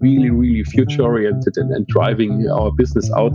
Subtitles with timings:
[0.00, 3.32] really, really future oriented and, and driving our business out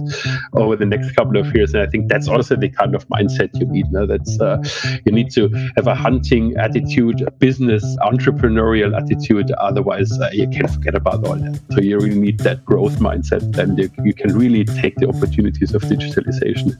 [0.54, 1.74] over the next couple of years.
[1.74, 3.88] And I think that's also the kind of mindset you need.
[3.92, 4.62] That's uh,
[5.05, 9.52] you need to have a hunting attitude, a business entrepreneurial attitude.
[9.52, 11.59] Otherwise, uh, you can forget about all that.
[11.71, 15.73] So you really need that growth mindset, and you, you can really take the opportunities
[15.73, 16.78] of digitalization.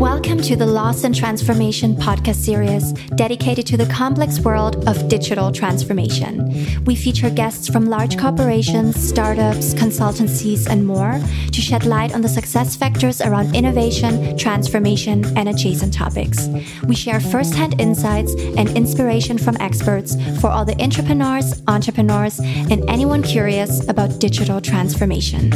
[0.00, 5.52] Welcome to the Lost in Transformation podcast series dedicated to the complex world of digital
[5.52, 6.82] transformation.
[6.86, 11.20] We feature guests from large corporations, startups, consultancies, and more
[11.52, 16.48] to shed light on the success factors around innovation, transformation, and adjacent topics.
[16.86, 23.22] We share firsthand insights and inspiration from experts for all the entrepreneurs, entrepreneurs, and anyone
[23.22, 25.50] curious about digital transformation.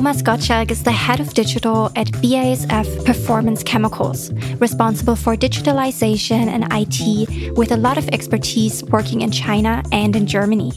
[0.00, 6.66] Thomas Gottschalk is the head of digital at BASF Performance Chemicals, responsible for digitalization and
[6.72, 10.70] IT with a lot of expertise working in China and in Germany.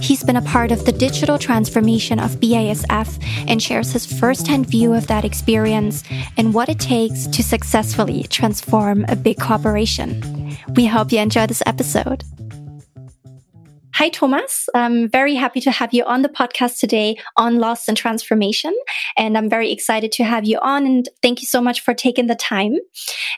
[0.00, 4.94] He's been a part of the digital transformation of BASF and shares his firsthand view
[4.94, 6.02] of that experience
[6.36, 10.56] and what it takes to successfully transform a big corporation.
[10.74, 12.24] We hope you enjoy this episode.
[13.96, 14.68] Hi, Thomas.
[14.74, 18.76] I'm very happy to have you on the podcast today on Lost in Transformation.
[19.16, 20.84] And I'm very excited to have you on.
[20.84, 22.76] And thank you so much for taking the time.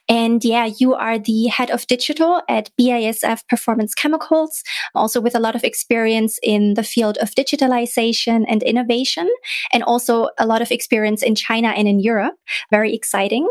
[0.09, 4.65] And yeah, you are the head of digital at BASF Performance Chemicals,
[4.97, 9.31] also with a lot of experience in the field of digitalization and innovation,
[9.73, 12.35] and also a lot of experience in China and in Europe.
[12.73, 13.49] Very exciting.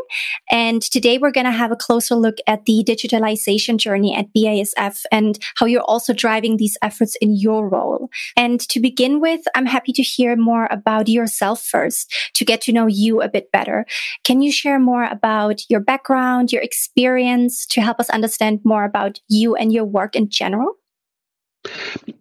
[0.52, 5.05] And today we're going to have a closer look at the digitalization journey at BASF
[5.09, 8.09] and how you're also driving these efforts efforts in your role.
[8.36, 12.73] And to begin with, I'm happy to hear more about yourself first to get to
[12.73, 13.86] know you a bit better.
[14.23, 19.20] Can you share more about your background, your experience to help us understand more about
[19.30, 20.73] you and your work in general?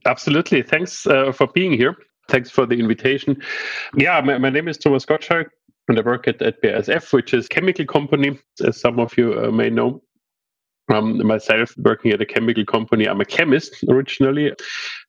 [0.05, 0.63] Absolutely.
[0.63, 1.97] Thanks uh, for being here.
[2.29, 3.41] Thanks for the invitation.
[3.97, 5.47] Yeah, my, my name is Thomas Gottschalk
[5.89, 9.51] and I work at, at BASF, which is chemical company, as some of you uh,
[9.51, 10.03] may know.
[10.89, 13.09] Um, myself working at a chemical company.
[13.09, 14.53] I'm a chemist originally.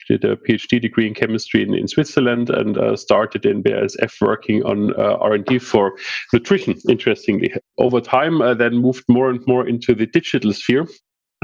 [0.08, 4.64] Did a PhD degree in chemistry in, in Switzerland and uh, started in BASF working
[4.64, 5.98] on uh, R&D for
[6.34, 6.80] nutrition.
[6.90, 10.88] Interestingly, over time, I then moved more and more into the digital sphere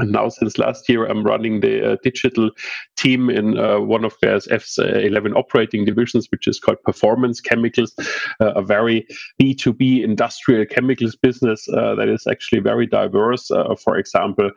[0.00, 2.50] and now, since last year, I'm running the uh, digital
[2.96, 7.94] team in uh, one of BASF's uh, 11 operating divisions, which is called Performance Chemicals,
[8.40, 9.06] uh, a very
[9.40, 13.52] B2B industrial chemicals business uh, that is actually very diverse.
[13.52, 14.50] Uh, for example,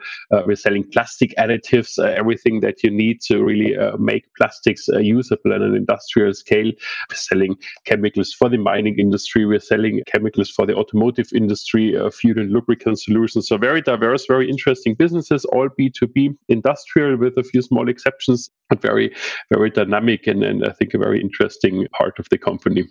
[0.48, 5.76] we're selling plastic additives, everything that you need to really make plastics usable on an
[5.76, 6.72] industrial scale.
[7.10, 7.56] We're selling
[7.86, 13.00] chemicals for the mining industry, we're selling chemicals for the automotive industry, fuel and lubricant
[13.00, 13.48] solutions.
[13.48, 18.50] So, very diverse, very interesting business businesses, all B2B industrial with a few small exceptions,
[18.70, 19.14] but very,
[19.52, 22.86] very dynamic and, and I think a very interesting part of the company.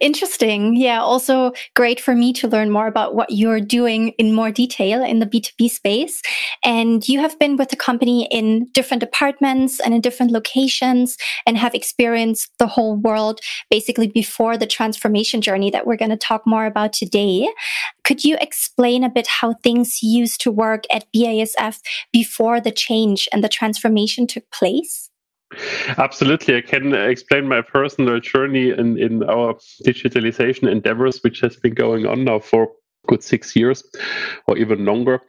[0.00, 0.76] Interesting.
[0.76, 1.02] Yeah.
[1.02, 5.18] Also great for me to learn more about what you're doing in more detail in
[5.18, 6.22] the B2B space.
[6.64, 11.58] And you have been with the company in different departments and in different locations and
[11.58, 13.40] have experienced the whole world
[13.70, 17.50] basically before the transformation journey that we're going to talk more about today.
[18.02, 21.78] Could you explain a bit how things used to work at BASF
[22.10, 25.10] before the change and the transformation took place?
[25.98, 26.56] Absolutely.
[26.56, 32.06] I can explain my personal journey in, in our digitalization endeavors, which has been going
[32.06, 32.68] on now for
[33.06, 33.82] good six years
[34.46, 35.20] or even longer.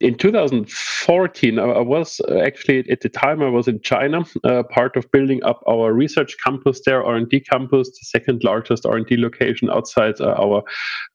[0.00, 5.10] In 2014, I was actually at the time I was in China, uh, part of
[5.10, 10.34] building up our research campus there, R&D campus, the second largest R&D location outside uh,
[10.38, 10.62] our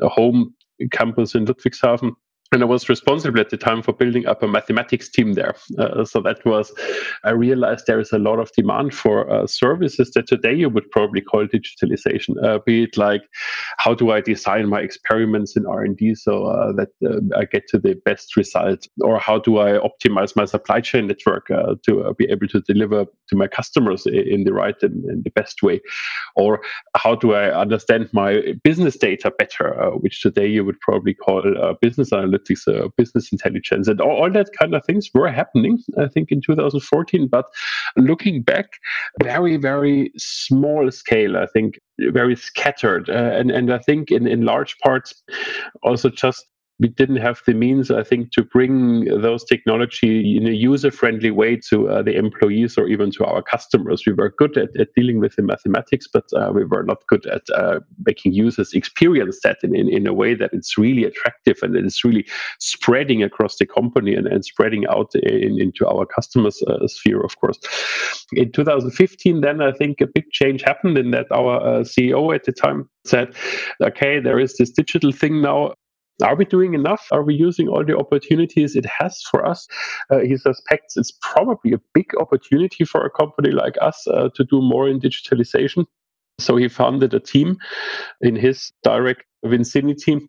[0.02, 0.54] uh, home
[0.92, 2.14] campus in Ludwigshafen
[2.52, 5.54] and I was responsible at the time for building up a mathematics team there.
[5.78, 6.74] Uh, so that was,
[7.24, 10.90] I realized there is a lot of demand for uh, services that today you would
[10.90, 12.44] probably call digitalization.
[12.44, 13.22] Uh, be it like,
[13.78, 17.46] how do I design my experiments in R and D so uh, that uh, I
[17.46, 21.76] get to the best result, or how do I optimize my supply chain network uh,
[21.86, 25.62] to be able to deliver to my customers in the right and, and, the best
[25.62, 25.82] way,
[26.36, 26.62] or
[26.96, 31.44] how do I understand my business data better, which today you would probably call
[31.82, 35.80] business analytics analytics, uh, business intelligence, and all, all, that kind of things were happening,
[35.98, 37.28] I think, in 2014.
[37.28, 37.46] But
[37.98, 38.74] looking back,
[39.24, 43.10] very, very small scale, I think, very scattered.
[43.10, 45.14] Uh, and, and I think in, in large parts,
[45.84, 46.46] also just
[46.80, 51.30] we didn't have the means, I think, to bring those technology in a user friendly
[51.30, 54.04] way to uh, the employees or even to our customers.
[54.08, 57.26] We were good at, at dealing with the mathematics, but uh, we were not good
[57.26, 61.58] at uh, making users experience that in, in, in, a way that it's really attractive
[61.62, 62.26] and it's really
[62.60, 67.38] spreading across the company and, and spreading out in, into our customers' uh, sphere, of
[67.40, 67.60] course.
[68.32, 72.46] In 2015, then I think a big change happened in that our uh, CEO at
[72.46, 73.36] the time said,
[73.84, 75.74] okay, there is this digital thing now
[76.24, 77.08] are we doing enough?
[77.12, 79.68] Are we using all the opportunities it has for us?
[80.10, 84.44] Uh, he suspects it's probably a big opportunity for a company like us uh, to
[84.44, 85.86] do more in digitalization.
[86.40, 87.58] So he founded a team
[88.22, 90.28] in his direct Vicinity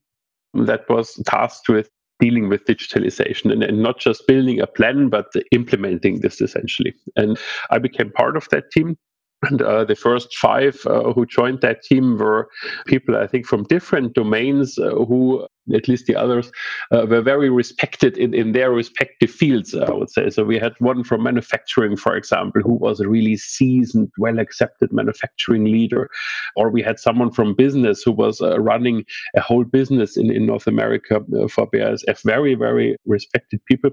[0.54, 1.88] that was tasked with
[2.20, 6.94] dealing with digitalization and, and, not just building a plan, but implementing this essentially.
[7.16, 7.38] And
[7.70, 8.96] I became part of that team.
[9.42, 12.48] And uh, the first five uh, who joined that team were
[12.86, 16.52] people, I think, from different domains uh, who, at least the others,
[16.92, 20.28] uh, were very respected in, in their respective fields, I would say.
[20.28, 24.92] So we had one from manufacturing, for example, who was a really seasoned, well accepted
[24.92, 26.10] manufacturing leader.
[26.56, 29.04] Or we had someone from business who was uh, running
[29.34, 32.22] a whole business in, in North America uh, for BASF.
[32.24, 33.90] Very, very respected people.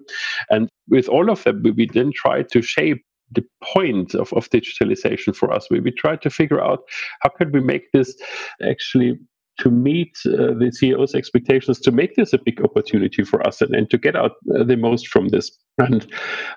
[0.50, 4.50] And with all of them, we, we then tried to shape the point of, of
[4.50, 5.68] digitalization for us.
[5.70, 6.80] We, we tried to figure out
[7.22, 8.16] how could we make this
[8.64, 9.20] actually
[9.60, 13.76] to meet uh, the CEO's expectations to make this a big opportunity for us and,
[13.76, 15.52] and to get out uh, the most from this.
[15.80, 16.06] And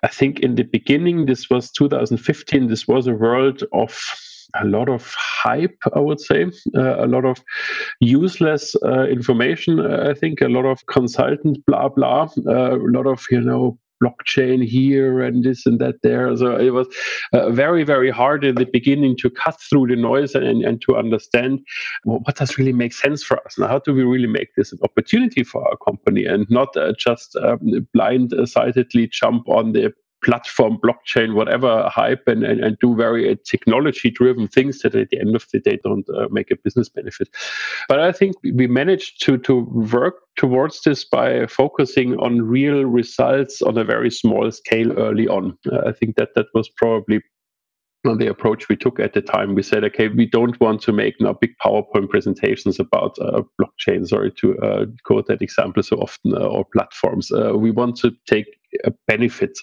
[0.02, 3.99] I think in the beginning, this was 2015, this was a world of
[4.61, 6.46] a lot of hype, I would say,
[6.76, 7.43] uh, a lot of
[8.00, 9.81] useless uh, information.
[9.81, 13.78] Uh, I think a lot of consultant blah blah, uh, a lot of you know
[14.02, 16.35] blockchain here and this and that there.
[16.37, 16.88] So it was
[17.32, 20.97] uh, very, very hard in the beginning to cut through the noise and, and to
[20.97, 21.61] understand
[22.05, 23.58] well, what does really make sense for us.
[23.58, 26.93] Now, how do we really make this an opportunity for our company and not uh,
[26.99, 29.93] just um, blindsidedly jump on the
[30.25, 35.11] platform, blockchain, whatever hype, and, and, and do very uh, technology driven things that at
[35.11, 37.28] the end of the day don't uh, make a business benefit.
[37.88, 39.61] But I think we managed to, to
[39.93, 45.56] work towards this by focusing on real results on a very small scale early on.
[45.70, 47.20] Uh, I think that that was probably
[48.02, 49.55] the approach we took at the time.
[49.55, 54.06] We said, okay, we don't want to make now big PowerPoint presentations about uh, blockchain,
[54.06, 57.31] sorry to uh, quote that example so often, uh, or platforms.
[57.31, 58.46] Uh, we want to take
[59.06, 59.61] benefits.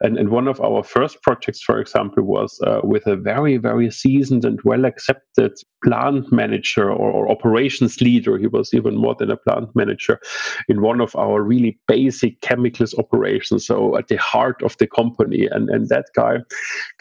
[0.00, 3.90] And, and one of our first projects, for example, was uh, with a very, very
[3.90, 5.52] seasoned and well accepted
[5.84, 8.38] plant manager or, or, operations leader.
[8.38, 10.20] He was even more than a plant manager
[10.68, 13.66] in one of our really basic chemicals operations.
[13.66, 15.48] So at the heart of the company.
[15.50, 16.38] And, and that guy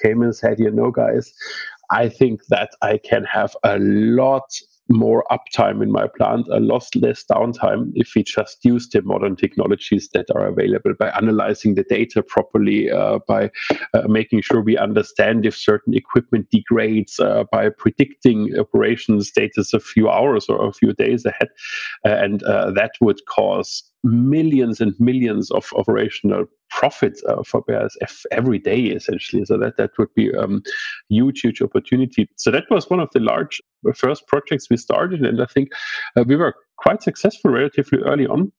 [0.01, 1.33] came and said, you know, guys,
[1.91, 4.49] I think that I can have a lot
[4.89, 9.35] more uptime in my plant, a lot less downtime if we just use the modern
[9.35, 13.49] technologies that are available by analyzing the data properly, uh, by
[13.93, 19.79] uh, making sure we understand if certain equipment degrades, uh, by predicting operation status a
[19.79, 21.49] few hours or a few days ahead.
[22.05, 28.25] Uh, and uh, that would cause millions and millions of operational profits uh, for BASF
[28.31, 29.43] every day, essentially.
[29.45, 30.61] So that that would be um,
[31.09, 32.29] huge, huge opportunity.
[32.37, 35.69] So that was one of the large uh, first projects we started, and I think
[36.15, 38.51] uh, we were quite successful relatively early on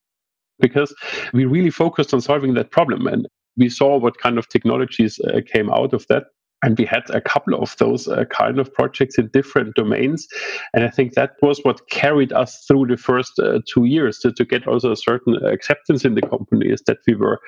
[0.58, 0.94] because
[1.32, 5.40] we really focused on solving that problem and we saw what kind of technologies uh,
[5.52, 6.24] came out of that
[6.66, 10.26] and we had a couple of those uh, kind of projects in different domains.
[10.74, 14.32] And i think that was what carried us through the first uh, two years to,
[14.32, 17.40] to get also a certain acceptance in the company is that we were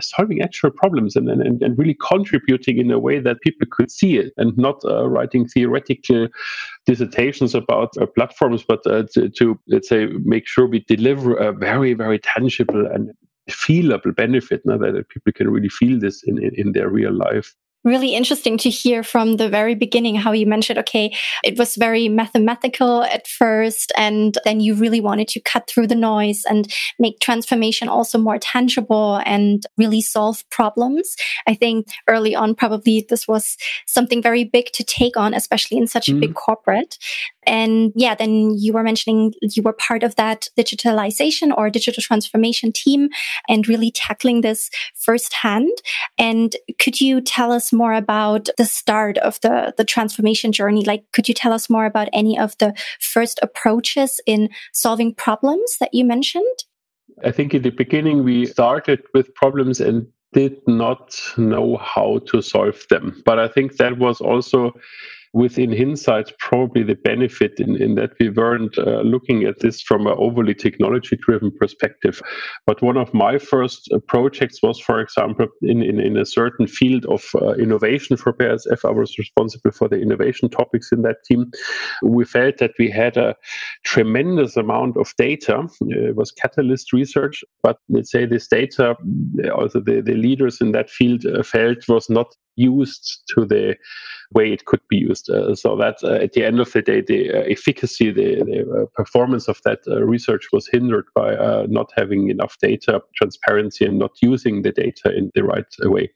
[0.00, 4.16] solving actual problems and, and, and really contributing in a way that people could see
[4.16, 6.28] it and not uh, writing theoretical
[6.86, 11.52] dissertations about uh, platforms but uh, to, to, let's say make sure we deliver a
[11.52, 13.10] very very tangible and
[13.50, 17.54] feelable benefit now that people can really feel this in, in, in their real life
[17.84, 22.08] really interesting to hear from the very beginning how you mentioned, okay, it was very
[22.08, 27.20] mathematical at first, and then you really wanted to cut through the noise and make
[27.20, 31.16] transformation also more tangible and really solve problems.
[31.46, 35.86] I think early on, probably this was something very big to take on, especially in
[35.86, 36.16] such mm.
[36.16, 36.38] a big mm-hmm.
[36.38, 36.98] corporate.
[37.46, 42.72] And yeah, then you were mentioning you were part of that digitalization or digital transformation
[42.72, 43.08] team
[43.48, 45.70] and really tackling this firsthand.
[46.18, 50.84] And could you tell us more about the start of the, the transformation journey?
[50.84, 55.76] Like, could you tell us more about any of the first approaches in solving problems
[55.80, 56.64] that you mentioned?
[57.24, 62.40] I think in the beginning, we started with problems and did not know how to
[62.40, 63.22] solve them.
[63.24, 64.72] But I think that was also
[65.32, 70.06] within hindsight, probably the benefit in, in that we weren't uh, looking at this from
[70.06, 72.20] an overly technology driven perspective.
[72.66, 76.66] But one of my first uh, projects was, for example, in, in, in a certain
[76.66, 78.84] field of uh, innovation for BASF.
[78.84, 81.50] I was responsible for the innovation topics in that team.
[82.02, 83.34] We felt that we had a
[83.84, 85.66] tremendous amount of data.
[85.80, 88.96] It was catalyst research, but let's say this data,
[89.54, 93.76] also the, the leaders in that field uh, felt was not used to the
[94.34, 95.30] way it could be used.
[95.30, 98.82] Uh, so that uh, at the end of the day, the uh, efficacy, the, the
[98.82, 103.84] uh, performance of that uh, research was hindered by uh, not having enough data, transparency,
[103.84, 106.10] and not using the data in the right way.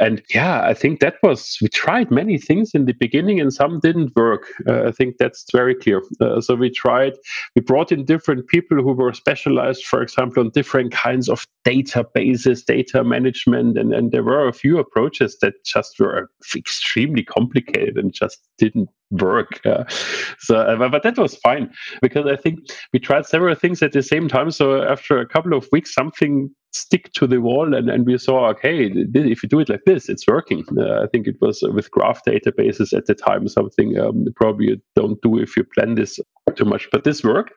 [0.00, 3.80] And yeah, I think that was, we tried many things in the beginning and some
[3.80, 4.46] didn't work.
[4.68, 6.02] I think that's very clear.
[6.40, 7.14] so we tried,
[7.54, 12.64] we brought in different people who were specialized, for example, on different kinds of databases,
[12.64, 18.12] data management, and, and there were a few approaches that just were extremely complicated and
[18.12, 19.60] just didn't work.
[20.38, 22.60] So, uh, but that was fine because I think
[22.92, 24.50] we tried several things at the same time.
[24.50, 28.48] So after a couple of weeks, something stick to the wall and, and we saw
[28.48, 31.90] okay if you do it like this it's working uh, i think it was with
[31.90, 36.18] graph databases at the time something um, probably you don't do if you plan this
[36.52, 37.52] too much but this worked.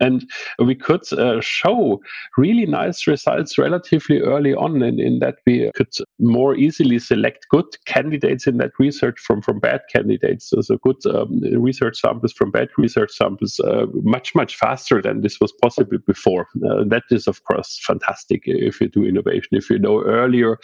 [0.00, 2.00] And we could uh, show
[2.36, 7.66] really nice results relatively early on in, in that we could more easily select good
[7.86, 10.50] candidates in that research from from bad candidates.
[10.50, 15.20] So, so good um, research samples from bad research samples uh, much much faster than
[15.20, 16.48] this was possible before.
[16.68, 20.58] Uh, that is of course fantastic if you do innovation, if you know earlier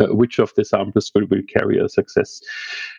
[0.00, 2.40] uh, which of the samples will, will carry a success.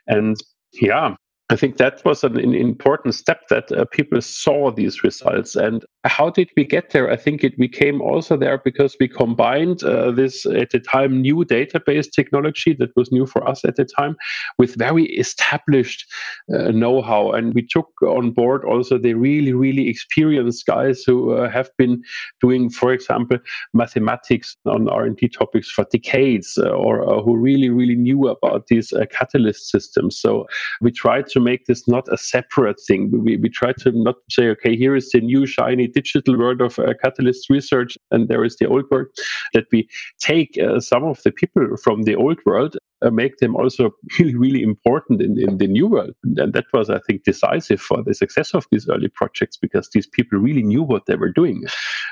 [0.08, 0.38] And
[0.82, 1.16] yeah,
[1.50, 5.56] I think that was an, an important step that uh, people saw these results.
[5.56, 7.12] And how did we get there?
[7.12, 11.22] I think it, we came also there because we combined uh, this at the time
[11.22, 14.16] new database technology that was new for us at the time
[14.58, 16.06] with very established
[16.54, 21.50] uh, know-how, and we took on board also the really really experienced guys who uh,
[21.50, 22.02] have been
[22.42, 23.38] doing, for example,
[23.74, 28.94] mathematics on R&D topics for decades, uh, or uh, who really really knew about these
[29.12, 30.18] catalyst systems.
[30.18, 30.48] So
[30.82, 33.12] we tried to make this not a separate thing.
[33.12, 36.80] We, we try to not say, okay, here is the new shiny digital world of
[36.80, 39.08] uh, catalyst research, and there is the old world.
[39.54, 39.88] That we
[40.20, 42.78] take uh, some of the people from the old world
[43.12, 46.14] make them also really, really important in, in the new world.
[46.38, 50.08] And that was, I think, decisive for the success of these early projects because these
[50.08, 51.64] people really knew what they were doing.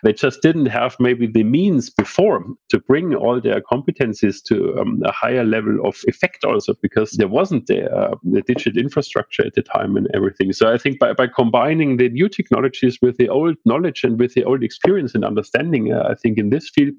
[0.04, 5.02] They just didn't have maybe the means before to bring all their competencies to um,
[5.06, 9.54] a higher level of effect also because there wasn't the, uh, the digital infrastructure at
[9.54, 10.54] the time and everything.
[10.54, 14.34] So I think by, by combining the new technologies with the old knowledge and with
[14.34, 16.94] the old experience and understanding, uh, I think in this field,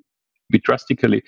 [0.53, 1.23] we drastically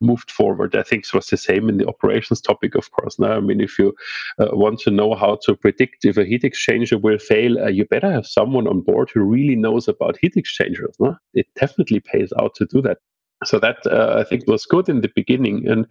[0.00, 0.74] moved forward.
[0.74, 3.18] I think it was the same in the operations topic, of course.
[3.18, 3.94] Now, I mean, if you
[4.38, 7.84] uh, want to know how to predict if a heat exchanger will fail, uh, you
[7.84, 10.94] better have someone on board who really knows about heat exchangers.
[10.98, 11.16] No?
[11.34, 12.98] It definitely pays out to do that
[13.44, 15.68] so that uh, I think was good in the beginning.
[15.68, 15.86] And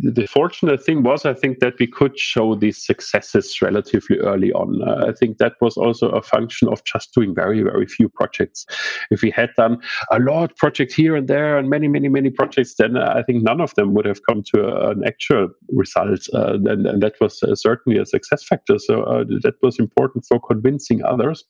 [0.00, 4.82] the fortunate thing was, I think, that we could show these successes relatively early on.
[4.82, 8.66] Uh, I think that was also a function of just doing very, very few projects.
[9.10, 9.78] If we had done
[10.10, 13.22] a lot of projects here and there and many, many, many projects, then uh, I
[13.22, 16.26] think none of them would have come to a, an actual result.
[16.32, 18.78] Uh, and, and, that was uh, certainly a success factor.
[18.78, 21.44] So uh, that was important for convincing others.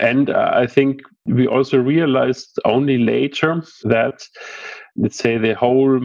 [0.00, 4.22] And uh, I think we also realized only later that,
[4.96, 6.00] let's say, the whole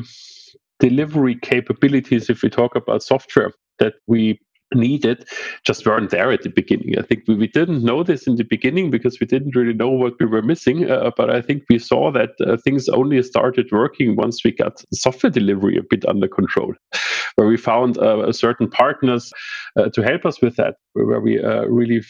[0.79, 4.39] delivery capabilities, if we talk about software, that we
[4.73, 5.27] needed
[5.65, 6.97] just weren't there at the beginning.
[6.97, 9.89] I think we, we didn't know this in the beginning because we didn't really know
[9.89, 10.89] what we were missing.
[10.89, 14.83] Uh, but I think we saw that uh, things only started working once we got
[14.93, 16.73] software delivery a bit under control,
[17.35, 19.31] where we found uh, certain partners
[19.77, 22.01] uh, to help us with that, where we uh, really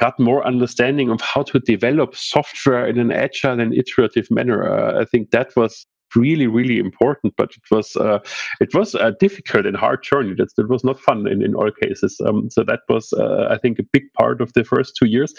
[0.00, 4.58] got more understanding of how to develop software in an agile and iterative manner.
[4.64, 8.18] Uh, I think that was really really important but it was uh,
[8.60, 10.34] it was a difficult and hard journey.
[10.34, 12.20] That was not fun in, in all cases.
[12.26, 15.32] Um, so that was uh, i think a big part of the first two years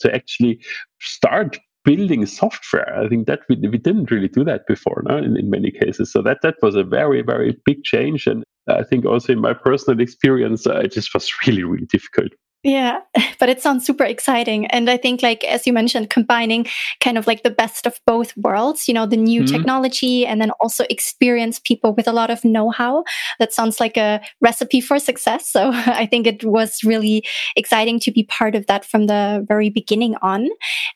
[0.00, 0.60] to actually
[1.00, 2.98] start building software.
[2.98, 5.18] I think that we, we didn't really do that before no?
[5.18, 6.10] in, in many cases.
[6.10, 8.26] So that that was a very very big change.
[8.26, 12.32] And i think also in my personal experience uh, it just was really really difficult
[12.64, 13.00] yeah,
[13.38, 14.66] but it sounds super exciting.
[14.68, 16.66] And I think, like, as you mentioned, combining
[17.00, 19.54] kind of like the best of both worlds, you know, the new mm-hmm.
[19.54, 23.04] technology and then also experienced people with a lot of know how.
[23.38, 25.48] That sounds like a recipe for success.
[25.48, 29.68] So I think it was really exciting to be part of that from the very
[29.68, 30.48] beginning on.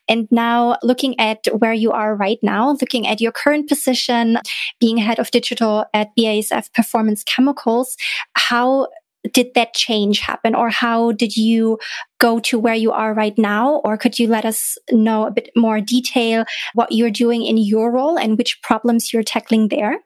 [0.07, 4.39] And now looking at where you are right now, looking at your current position,
[4.79, 7.95] being head of digital at BASF Performance Chemicals,
[8.33, 8.87] how
[9.33, 11.77] did that change happen or how did you
[12.19, 13.81] go to where you are right now?
[13.83, 17.91] Or could you let us know a bit more detail what you're doing in your
[17.91, 19.99] role and which problems you're tackling there?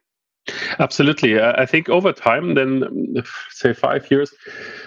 [0.79, 1.39] Absolutely.
[1.39, 2.83] I think over time, then
[3.51, 4.33] say five years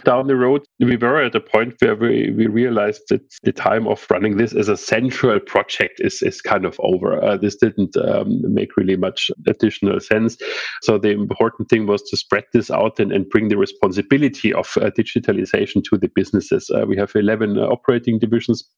[0.04, 3.86] down the road, we were at a point where we, we realized that the time
[3.86, 7.22] of running this as a central project is, is kind of over.
[7.24, 10.36] Uh, this didn't um, make really much additional sense.
[10.82, 14.70] So the important thing was to spread this out and, and bring the responsibility of
[14.76, 16.70] uh, digitalization to the businesses.
[16.70, 18.68] Uh, we have 11 uh, operating divisions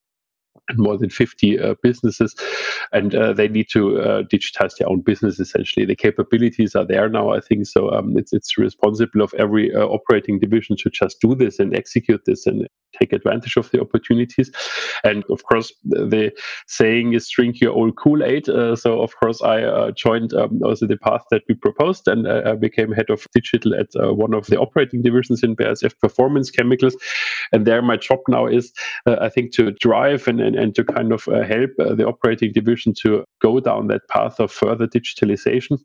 [0.76, 2.34] more than 50 uh, businesses,
[2.92, 5.40] and uh, they need to uh, digitize their own business.
[5.40, 7.30] Essentially, the capabilities are there now.
[7.30, 7.90] I think so.
[7.90, 12.24] Um, it's it's responsible of every uh, operating division to just do this and execute
[12.26, 12.68] this and
[12.98, 14.50] take advantage of the opportunities.
[15.04, 16.32] And of course, the
[16.66, 18.48] saying is drink your old Kool Aid.
[18.48, 22.28] Uh, so of course, I uh, joined um, also the path that we proposed, and
[22.28, 26.96] I became head of digital at one of the operating divisions in BASF Performance Chemicals.
[27.52, 28.72] And there, my job now is,
[29.06, 32.52] I think, to drive and, and and to kind of uh, help uh, the operating
[32.52, 35.78] division to go down that path of further digitalization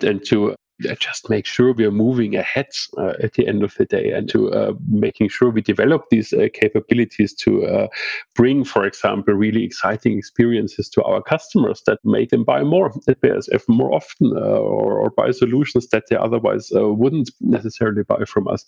[0.00, 0.55] and to
[0.98, 2.68] just make sure we are moving ahead
[2.98, 6.32] uh, at the end of the day and to uh, making sure we develop these
[6.32, 7.86] uh, capabilities to uh,
[8.34, 13.20] bring, for example, really exciting experiences to our customers that make them buy more at
[13.20, 18.24] BASF more often uh, or, or, buy solutions that they otherwise uh, wouldn't necessarily buy
[18.26, 18.64] from us,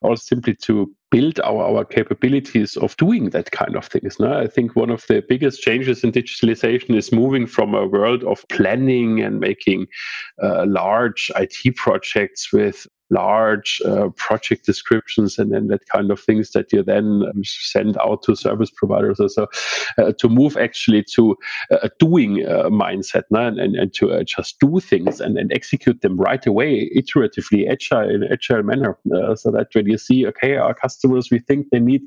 [0.00, 4.18] or simply to build our, our capabilities of doing that kind of things.
[4.18, 4.32] No?
[4.32, 8.44] I think one of the biggest changes in digitalization is moving from a world of
[8.48, 9.86] planning and making
[10.42, 16.18] uh, large IT IT projects with large uh, project descriptions and then that kind of
[16.18, 19.20] things that you then um, send out to service providers.
[19.20, 19.46] Or so
[19.98, 21.36] uh, to move actually to
[21.70, 26.00] a doing uh, mindset and, and, and, to uh, just do things and, and execute
[26.00, 30.56] them right away iteratively agile in agile manner uh, so that when you see okay
[30.56, 32.02] our customers we think they need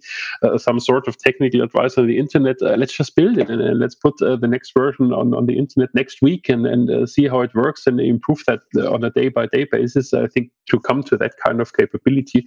[0.57, 3.95] some sort of technical advice on the internet let's just build it and, and let's
[3.95, 7.53] put the next version on, on the internet next week and, and see how it
[7.53, 11.03] works and improve that on a day by day basis I think to come come
[11.03, 12.45] to that kind of capability.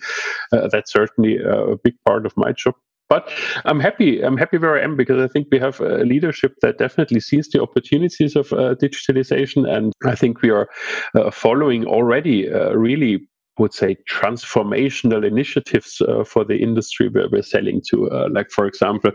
[0.52, 2.74] Uh, that's certainly a big part of my job.
[3.08, 3.32] But
[3.64, 4.20] I'm happy.
[4.20, 7.48] I'm happy where I am because I think we have a leadership that definitely sees
[7.48, 10.68] the opportunities of uh, digitalization, and I think we are
[11.14, 13.26] uh, following already uh, really
[13.58, 18.11] would say transformational initiatives uh, for the industry where we're selling to.
[18.11, 19.11] Uh, like for example,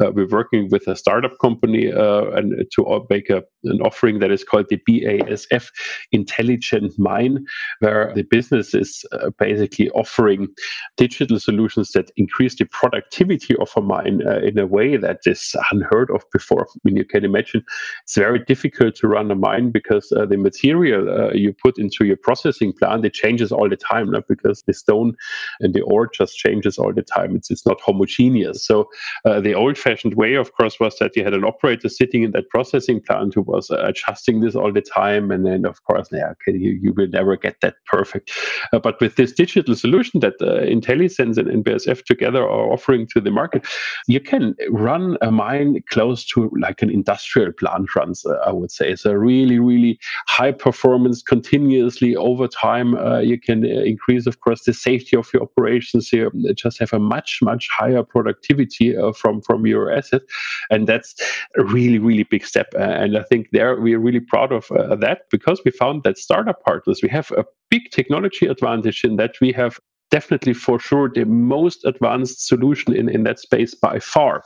[0.00, 4.30] uh, we're working with a startup company uh, and to make a, an offering that
[4.30, 5.68] is called the BASF
[6.12, 7.44] Intelligent Mine,
[7.80, 10.48] where the business is uh, basically offering
[10.96, 15.54] digital solutions that increase the productivity of a mine uh, in a way that is
[15.72, 16.66] unheard of before.
[16.68, 17.64] I mean, you can imagine
[18.04, 22.72] it's very difficult to run a mine because the material you put into your processing
[22.72, 25.16] plant it changes all the time time, not because the stone
[25.60, 27.36] and the ore just changes all the time.
[27.36, 28.64] It's it's not homogeneous.
[28.64, 28.88] So
[29.24, 32.48] uh, the old-fashioned way, of course, was that you had an operator sitting in that
[32.50, 36.32] processing plant who was uh, adjusting this all the time, and then of course, yeah,
[36.32, 38.30] okay, you, you will never get that perfect.
[38.72, 43.20] Uh, but with this digital solution that uh, IntelliSense and, BASF together are offering to
[43.20, 43.66] the market,
[44.06, 48.24] you can run a mine close to like an industrial plant runs.
[48.24, 49.12] Uh, I would say so.
[49.12, 52.96] Really, really high performance, continuously over time.
[52.96, 56.12] Uh, you can increase, of course, the safety of your operations.
[56.12, 60.22] You just have a much, much higher productivity uh, from from your asset,
[60.70, 61.14] and that's
[61.56, 62.68] a really, really big step.
[62.74, 66.18] and I think there we are really proud of uh, that because we found that
[66.18, 69.78] startup partners we have a big technology advantage in that we have
[70.10, 74.42] definitely for sure the most advanced solution in, in that space by far.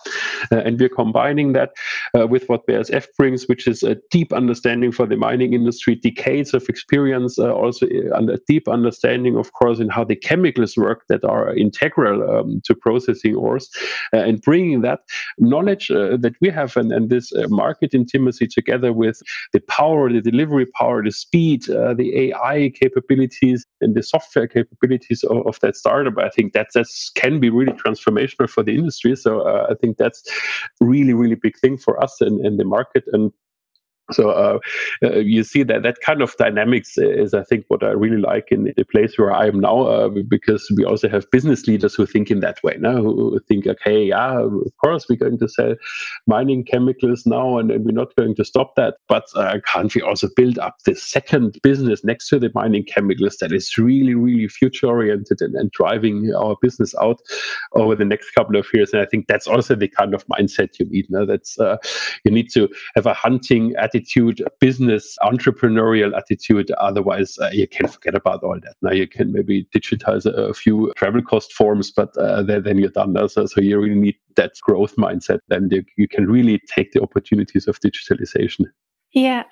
[0.51, 1.71] Uh, and we're combining that
[2.19, 6.55] uh, with what BASF brings, which is a deep understanding for the mining industry, decades
[6.55, 11.05] of experience, uh, also uh, a deep understanding, of course, in how the chemicals work
[11.09, 13.69] that are integral um, to processing ores,
[14.13, 15.01] uh, and bringing that
[15.39, 19.21] knowledge uh, that we have and, and this market intimacy together with
[19.53, 25.52] the power, the delivery power, the speed, the AI capabilities, and the software capabilities of,
[25.53, 26.19] of that startup.
[26.19, 29.17] I think that that can be really transformational for the industry.
[29.17, 30.23] So uh, I think that's
[30.81, 33.33] really really big thing for us in, in the market and
[34.11, 34.59] so uh,
[35.05, 38.49] uh, you see that that kind of dynamics is, I think, what I really like
[38.51, 42.05] in the place where I am now, uh, because we also have business leaders who
[42.07, 45.75] think in that way, now who think, okay, yeah, of course we're going to sell
[46.27, 50.03] mining chemicals now, and, and we're not going to stop that, but uh, can't we
[50.03, 54.49] also build up the second business next to the mining chemicals that is really, really
[54.49, 57.21] future oriented and, and driving our business out
[57.75, 58.93] over the next couple of years?
[58.93, 61.07] And I think that's also the kind of mindset you need.
[61.09, 61.77] Now that's uh,
[62.25, 66.71] you need to have a hunting at attitude, business, entrepreneurial attitude.
[66.73, 68.75] Otherwise, uh, you can forget about all that.
[68.83, 72.79] Now you can maybe digitize a, a few travel cost forms, but uh, then, then,
[72.79, 73.17] you're done.
[73.29, 75.41] So, so you really need that growth mindset.
[75.49, 78.65] Then you, you can really take the opportunities of digitalization.
[79.13, 79.45] Yeah.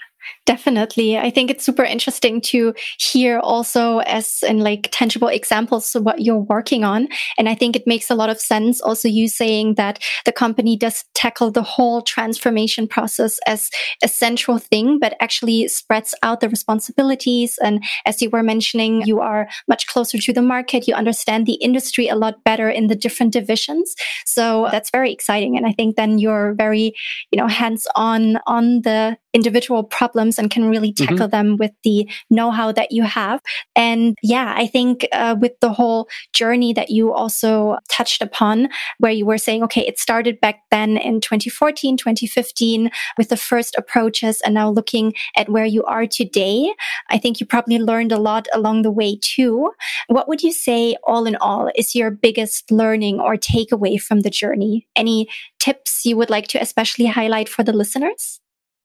[0.47, 1.17] Definitely.
[1.17, 6.23] I think it's super interesting to hear also as in like tangible examples of what
[6.23, 7.09] you're working on.
[7.39, 10.77] And I think it makes a lot of sense also you saying that the company
[10.77, 13.71] does tackle the whole transformation process as
[14.03, 17.59] a central thing, but actually spreads out the responsibilities.
[17.63, 20.89] And as you were mentioning, you are much closer to the market.
[20.89, 23.95] You understand the industry a lot better in the different divisions.
[24.27, 25.57] So that's very exciting.
[25.57, 26.95] And I think then you're very,
[27.31, 31.07] you know, hands on on the individual problems and can really mm-hmm.
[31.07, 31.49] tackle mm-hmm.
[31.49, 33.41] them with the know-how that you have.
[33.77, 38.69] And yeah, I think uh, with the whole journey that you also touched upon,
[38.99, 43.75] where you were saying, okay, it started back then in 2014, 2015 with the first
[43.77, 46.73] approaches and now looking at where you are today.
[47.09, 49.71] I think you probably learned a lot along the way too.
[50.09, 54.31] What would you say all in all is your biggest learning or takeaway from the
[54.31, 54.89] journey?
[54.97, 58.41] Any tips you would like to especially highlight for the listeners?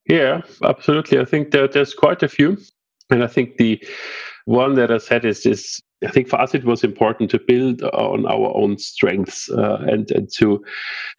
[0.07, 1.19] Yeah, absolutely.
[1.19, 2.57] I think there, there's quite a few.
[3.09, 3.83] And I think the
[4.45, 7.81] one that I said is this I think for us it was important to build
[7.81, 10.63] on our own strengths uh, and, and to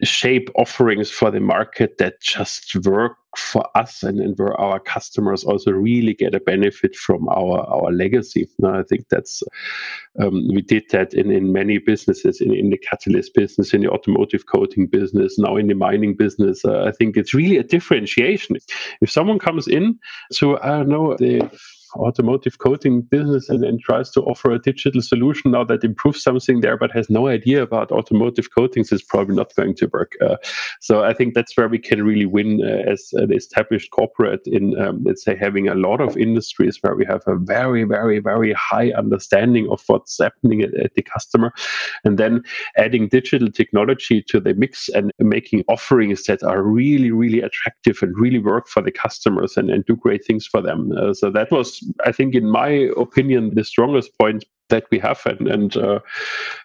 [0.03, 5.43] shape offerings for the market that just work for us and, and where our customers
[5.43, 8.47] also really get a benefit from our, our legacy.
[8.59, 9.43] Now, I think that's
[10.19, 13.89] um, we did that in, in many businesses, in, in the catalyst business, in the
[13.89, 16.63] automotive coating business, now in the mining business.
[16.63, 18.57] Uh, I think it's really a differentiation.
[19.01, 19.99] If someone comes in
[20.33, 21.49] to I don't know the
[21.95, 26.61] automotive coating business and, and tries to offer a digital solution now that improves something
[26.61, 30.13] there, but has no idea about automotive coatings, is probably not going to work.
[30.21, 30.37] Uh,
[30.81, 34.79] so I think that's where we can really win uh, as an established corporate in,
[34.79, 38.53] um, let's say, having a lot of industries where we have a very, very, very
[38.53, 41.53] high understanding of what's happening at, at the customer,
[42.03, 42.43] and then
[42.77, 48.17] adding digital technology to the mix and making offerings that are really, really attractive and
[48.17, 50.91] really work for the customers and, and do great things for them.
[50.97, 55.21] Uh, so that was I think, in my opinion, the strongest point that we have.
[55.25, 55.99] And, and uh,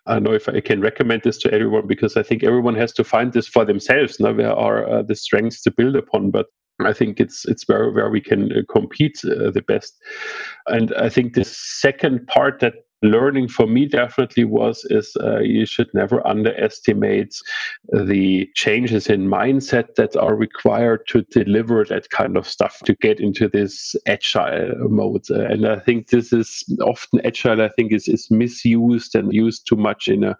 [0.07, 3.05] I know if I can recommend this to everyone because I think everyone has to
[3.05, 4.19] find this for themselves.
[4.19, 6.31] Now, where are uh, the strengths to build upon?
[6.31, 6.47] But
[6.85, 9.97] I think it's it's where where we can uh, compete uh, the best.
[10.67, 15.67] And I think the second part that learning for me definitely was is uh, you
[15.67, 17.35] should never underestimate
[17.93, 23.21] the changes in mindset that are required to deliver that kind of stuff to get
[23.21, 25.25] into this agile mode.
[25.31, 29.67] Uh, and i think this is often agile i think is, is misused and used
[29.67, 30.37] too much in a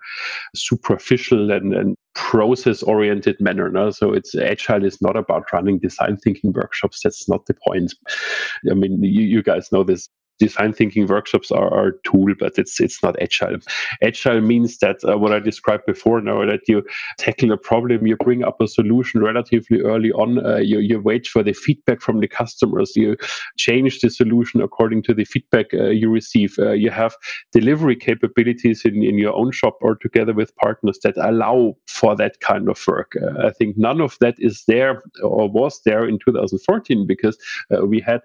[0.55, 3.91] superficial and, and process oriented manner no?
[3.91, 7.01] so it's agile is not about running design thinking workshops.
[7.03, 7.95] That's not the point.
[8.71, 10.09] I mean you, you guys know this
[10.43, 13.59] design thinking workshops are, a tool, but it's it's not agile.
[14.03, 16.83] Agile means that uh, what I described before now that you
[17.19, 21.27] tackle a problem, you bring up a solution relatively early on, uh, you, you wait
[21.27, 23.17] for the feedback from the customers, you
[23.57, 26.57] change the solution according to the feedback uh, you receive.
[26.59, 27.15] Uh, you have
[27.53, 32.41] delivery capabilities in, in your own shop or together with partners that allow for that
[32.41, 33.13] kind of work.
[33.23, 37.37] Uh, I think none of that is there or was there in 2014 because
[37.75, 38.21] uh, we had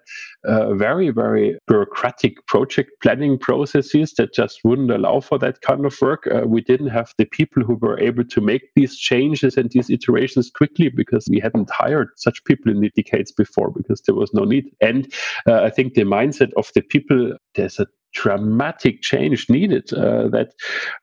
[0.86, 5.96] very, very bureaucratic bureaucratic project planning processes that just wouldn't allow for that kind of
[6.02, 6.28] work.
[6.28, 9.90] Uh, we didn't have the people who were able to make these changes and these
[9.90, 14.34] iterations quickly because we hadn't hired such people in the decades before because there was
[14.34, 14.66] no need.
[14.82, 15.12] And
[15.48, 20.54] uh, I think the mindset of the people, there's a dramatic change needed uh, that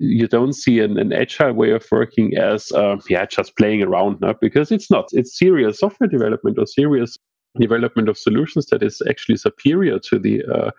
[0.01, 4.21] you don't see an, an, agile way of working as uh, yeah just playing around
[4.21, 7.19] now because it's not it's serious software development or serious
[7.59, 10.71] development of solutions that is actually superior to the uh,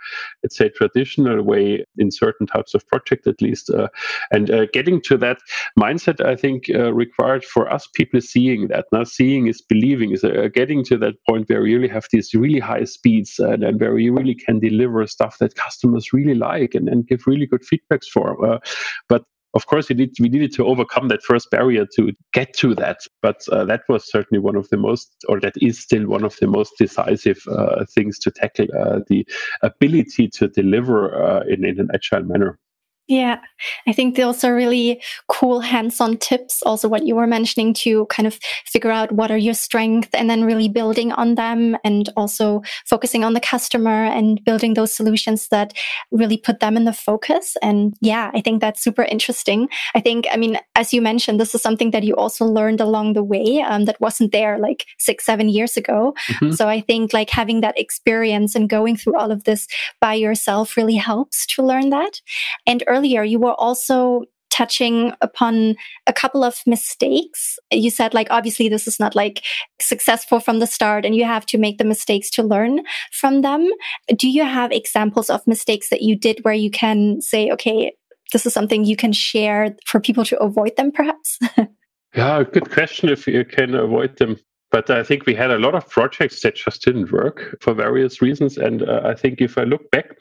[0.43, 3.87] let's say traditional way in certain types of project at least uh,
[4.31, 5.37] and uh, getting to that
[5.79, 10.23] mindset i think uh, required for us people seeing that now seeing is believing is
[10.23, 13.79] uh, getting to that point where you really have these really high speeds and, and
[13.79, 17.63] where you really can deliver stuff that customers really like and, and give really good
[17.63, 18.59] feedbacks for uh,
[19.07, 19.23] but
[19.55, 22.99] of course, we, need, we needed to overcome that first barrier to get to that.
[23.21, 26.35] But uh, that was certainly one of the most, or that is still one of
[26.41, 29.25] the most decisive uh, things to tackle uh, the
[29.63, 32.59] ability to deliver uh, in, in an agile manner.
[33.07, 33.39] Yeah,
[33.87, 36.63] I think those are really cool hands on tips.
[36.63, 40.27] Also, what you were mentioning to kind of figure out what are your strengths and
[40.27, 45.49] then really building on them and also focusing on the customer and building those solutions
[45.49, 45.73] that
[46.11, 47.55] really put them in the focus.
[47.61, 49.69] And yeah, I think that's super interesting.
[49.93, 53.13] I think, I mean, as you mentioned, this is something that you also learned along
[53.13, 56.15] the way um, that wasn't there like six, seven years ago.
[56.31, 56.53] Mm-hmm.
[56.53, 59.67] So I think like having that experience and going through all of this
[60.01, 62.19] by yourself really helps to learn that.
[62.65, 64.23] And earlier, you were also
[64.55, 65.75] touching upon
[66.07, 67.59] a couple of mistakes.
[67.71, 69.43] You said, like, obviously, this is not like
[69.81, 72.79] successful from the start and you have to make the mistakes to learn
[73.11, 73.69] from them.
[74.15, 77.93] Do you have examples of mistakes that you did where you can say, okay,
[78.31, 81.37] this is something you can share for people to avoid them, perhaps?
[82.15, 84.37] yeah, good question if you can avoid them.
[84.71, 88.21] But I think we had a lot of projects that just didn't work for various
[88.21, 88.57] reasons.
[88.57, 90.17] And uh, I think if I look back,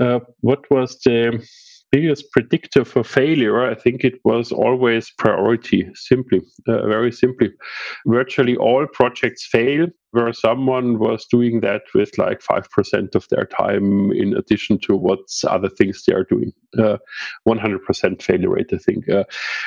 [0.00, 1.44] uh, what was the
[1.92, 7.50] biggest predictor for failure, I think it was always priority, simply, uh, very simply.
[8.06, 14.12] Virtually all projects fail where someone was doing that with like 5% of their time
[14.12, 16.52] in addition to what's other things they are doing.
[16.78, 16.98] Uh,
[17.48, 19.08] 100% failure rate, I think.
[19.08, 19.24] Uh,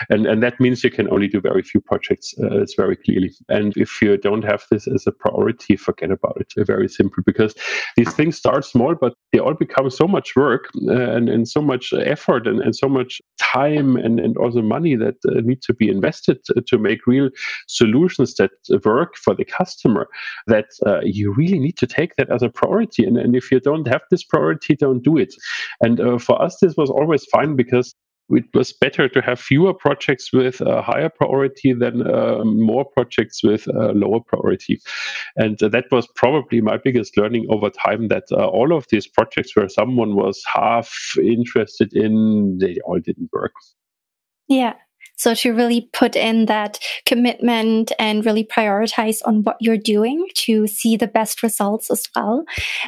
[0.09, 2.33] and, and that means you can only do very few projects.
[2.41, 3.31] Uh, it's very clearly.
[3.49, 6.53] And if you don't have this as a priority, forget about it.
[6.65, 7.55] very simple because
[7.97, 11.61] these things start small, but they all become so much work uh, and, and so
[11.61, 15.73] much effort and, and so much time and, and also money that uh, need to
[15.73, 17.29] be invested to make real
[17.67, 18.51] solutions that
[18.85, 20.07] work for the customer
[20.47, 23.05] that uh, you really need to take that as a priority.
[23.05, 25.33] And, and if you don't have this priority, don't do it.
[25.81, 27.95] And uh, for us, this was always fine because
[28.29, 33.43] it was better to have fewer projects with a higher priority than uh, more projects
[33.43, 34.79] with a lower priority.
[35.35, 39.07] And uh, that was probably my biggest learning over time that uh, all of these
[39.07, 43.53] projects where someone was half interested in, they all didn't work.
[44.47, 44.73] Yeah.
[45.23, 50.67] So to really put in that commitment and really prioritize on what you're doing to
[50.67, 52.43] see the best results as well.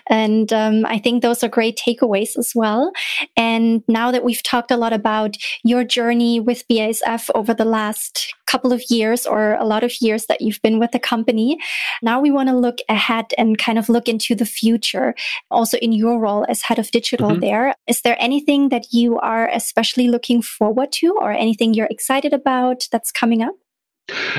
[0.10, 2.92] And um, I think those are great takeaways as well.
[3.38, 8.36] And now that we've talked a lot about your journey with BASF over the last
[8.56, 11.60] couple of years or a lot of years that you've been with the company,
[12.02, 15.14] now we want to look ahead and kind of look into the future.
[15.52, 17.42] Also in your role as head of digital mm-hmm.
[17.42, 22.34] there, is there anything that you are especially looking forward to or anything you're excited
[22.34, 23.56] about that's coming up?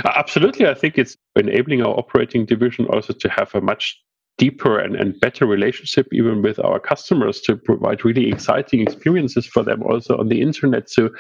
[0.05, 0.67] Absolutely.
[0.67, 4.01] I think it's enabling our operating division also to have a much
[4.39, 9.63] deeper and, and better relationship even with our customers to provide really exciting experiences for
[9.63, 11.11] them also on the internet to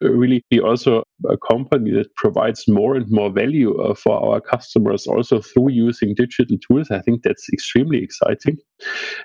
[0.00, 5.06] really be also a company that provides more and more value uh, for our customers
[5.06, 8.56] also through using digital tools i think that's extremely exciting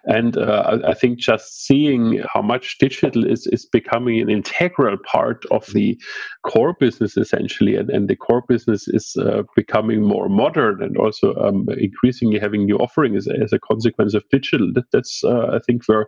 [0.06, 4.98] and uh, I, I think just seeing how much digital is, is becoming an integral
[5.06, 6.00] part of the
[6.46, 11.36] core business essentially and, and the core business is uh, becoming more modern and also
[11.36, 14.72] um, increasingly having new offerings as as, a consequence of digital.
[14.74, 16.08] That, that's uh, I think where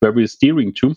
[0.00, 0.94] where we're steering to.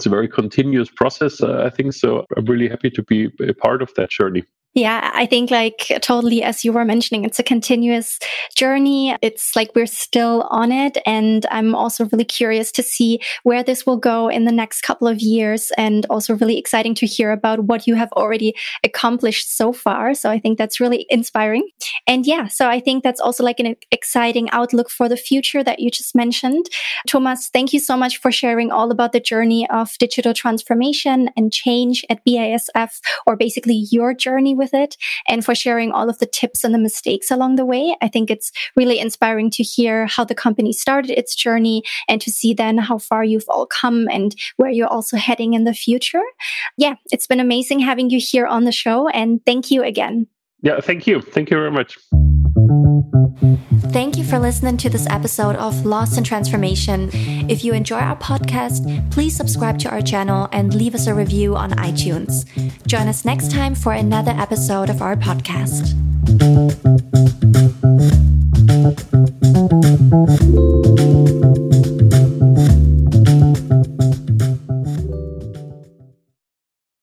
[0.00, 1.92] It's a very continuous process, uh, I think.
[1.92, 4.44] So I'm really happy to be a part of that journey.
[4.74, 8.20] Yeah, I think like totally as you were mentioning, it's a continuous
[8.54, 9.16] journey.
[9.20, 10.96] It's like we're still on it.
[11.04, 15.08] And I'm also really curious to see where this will go in the next couple
[15.08, 18.54] of years and also really exciting to hear about what you have already
[18.84, 20.14] accomplished so far.
[20.14, 21.68] So I think that's really inspiring.
[22.06, 25.80] And yeah, so I think that's also like an exciting outlook for the future that
[25.80, 26.66] you just mentioned.
[27.08, 31.52] Thomas, thank you so much for sharing all about the journey of digital transformation and
[31.52, 34.96] change at BASF or basically your journey with it
[35.26, 37.96] and for sharing all of the tips and the mistakes along the way.
[38.00, 42.30] I think it's really inspiring to hear how the company started its journey and to
[42.30, 46.22] see then how far you've all come and where you're also heading in the future.
[46.76, 50.28] Yeah, it's been amazing having you here on the show and thank you again.
[50.62, 51.22] Yeah, thank you.
[51.22, 51.98] Thank you very much
[54.30, 57.10] for listening to this episode of Lost in Transformation.
[57.50, 61.56] If you enjoy our podcast, please subscribe to our channel and leave us a review
[61.56, 62.46] on iTunes.
[62.86, 65.96] Join us next time for another episode of our podcast.